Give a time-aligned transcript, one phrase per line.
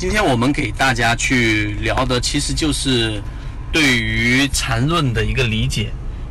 [0.00, 3.22] 今天我们给大家去聊的，其实就是
[3.70, 5.90] 对于缠论的一个理解，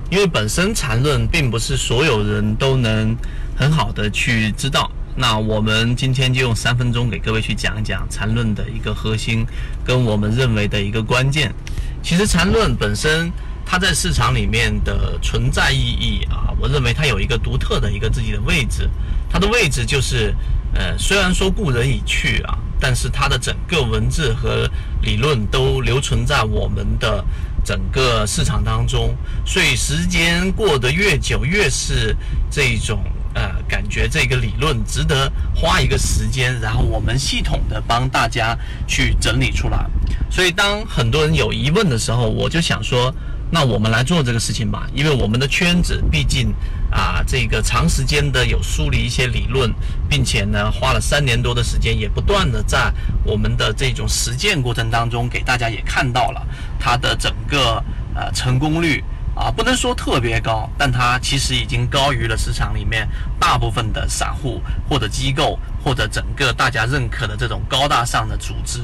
[0.10, 3.16] 因为本身缠论并不是所有人都能
[3.56, 4.90] 很好的去知道。
[5.16, 9.46] 那我们今天就用三分钟给各位去讲一讲缠论的一个核心，
[9.86, 11.54] 跟我们认为的一个关键。
[12.02, 13.32] 其实缠论本身，
[13.68, 18.90] 它在市场里面的存在意义啊，我认为它有一个独特的一个自己的位置。
[19.30, 20.34] 它的位置就是，
[20.74, 22.58] 呃，虽然说故人已去啊。
[22.80, 24.70] 但是它的整个文字和
[25.02, 27.24] 理论都留存在我们的
[27.64, 29.16] 整个市场当中，
[29.46, 32.16] 所以时间过得越久，越是
[32.50, 33.04] 这种
[33.34, 39.86] 呃感觉，这个理论值得花一个时间，然后我们系统的帮大家去整理出来。
[40.32, 43.14] 所以当很多人有疑问的时候，我就想说。
[43.52, 46.54] 那我们来做这个事情吧，因为我们的圈子毕竟
[46.92, 49.74] 啊，这个长时间的有梳理一些理论，
[50.08, 56.46] 并且呢，花了三年多的时间，也不断的在我们的这种实践过程当中，给大家也看到了
[56.80, 57.84] 它的整个
[58.14, 59.04] 呃成功率
[59.36, 68.80] 啊，不能说特别高，但它其实已经高于了市场里面大部分的散户或者机构或者整个大家认可的这种高大上的组织。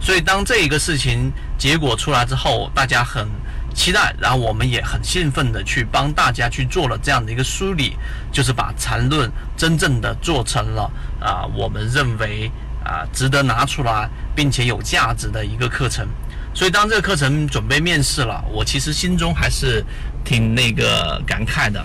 [0.00, 3.28] 所以当这一个事情结果出来之后，大家很。
[3.72, 7.96] 期待，然后我们也很兴奋的去帮大家去做了这样的一个梳理，
[8.30, 12.50] 就是把缠论真正的做成了啊，我们认为
[12.84, 16.06] 啊值得拿出来并且有价值的一个课程。
[16.54, 19.84] 所以当这个课程准备面试了，我其实心中还是
[20.24, 21.82] 挺那个感慨的，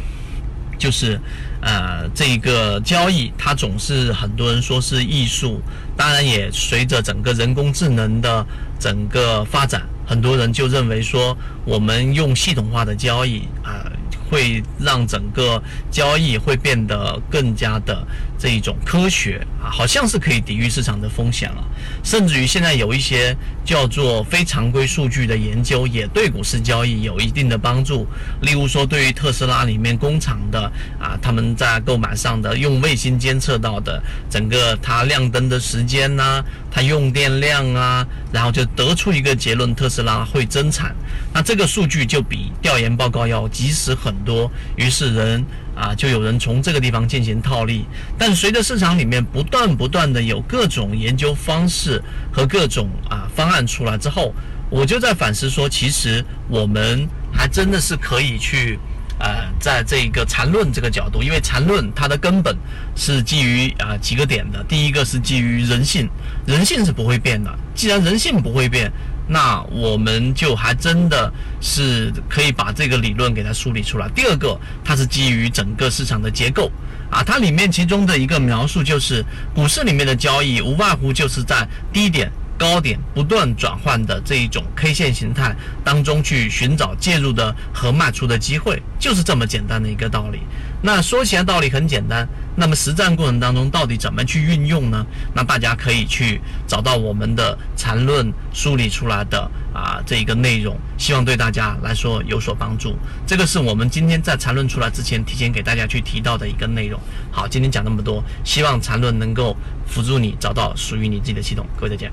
[0.77, 1.19] 就是
[1.61, 5.61] 呃这个交易它总是很多人说是艺术，
[5.95, 8.45] 当然也随着整个人工智能的
[8.77, 9.81] 整个发展。
[10.07, 13.85] 很多人就认为说，我们用系统化的交易啊。
[14.29, 18.05] 会让整个交易会变得更加的
[18.37, 21.63] 这一种科学啊，好像是可以抵御市场的风险了。
[22.03, 28.05] 甚至于现在有一些叫做非常规数据的研究，也对股市交易有一定的帮助。
[28.41, 40.95] 例如说，对于特斯拉里面工厂的啊，他们在购买上的用卫星监测到的整个它亮灯的时间呐，它用电量啊，然后就得出一个结论：特斯拉会增产。
[41.33, 44.13] 那这个数据就比调研报告要及时很。
[44.27, 45.45] 多，于是人
[45.77, 47.85] 啊，就有人从这个地方进行套利。
[48.17, 52.01] 但随着市场里面不断不断的有各种研究方式
[52.33, 54.33] 和各种啊方案出来之后，
[54.69, 58.79] 我就在反思说，其实我们还真的是可以去
[59.19, 62.57] 呃，在这个缠论这个角度，因为缠论它的根本
[62.95, 64.63] 是基于啊几个点的。
[64.63, 66.09] 第一个是基于人性，
[66.45, 67.53] 人性是不会变的。
[67.75, 68.91] 既然人性不会变。
[69.27, 74.07] 那我们就还真的是可以把这个理论给它梳理出来。
[74.15, 76.71] 第二个，它是基于整个市场的结构
[77.11, 79.23] 啊，它里面其中的一个描述就是，
[79.53, 82.31] 股市里面的交易无外乎就是在低点。
[82.57, 90.39] 高点不断转换的这一种 K 线形态当中去寻找介入的和卖出的机会，就是这么简单的一个道理。
[90.81, 95.05] 那说起来道理很简单，那么实战过程当中到底怎么去运用呢？
[95.33, 99.39] 那大家可以去找到我们的缠论梳理出来的
[99.73, 102.95] 啊这一个内容，希望对大家来说有所帮助。
[103.25, 106.99] 这个是我们今天在缠论出来之前提前给大家去提到的一个内容。
[107.31, 109.57] 好，今天讲那么多，希望缠论能够
[109.87, 111.65] 辅助你找到属于你自己的系统。
[111.75, 112.11] 各位再见。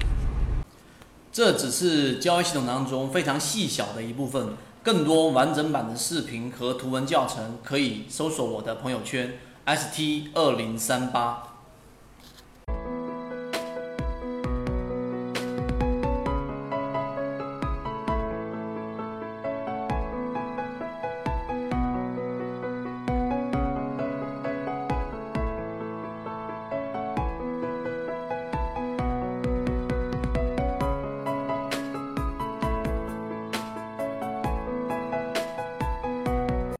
[1.34, 4.50] 这只是交易系统当中非常细小的一部分，
[4.84, 9.36] 更多完整版的视频和图文教程可以搜索我的朋友圈
[9.66, 11.53] ST 二零三八。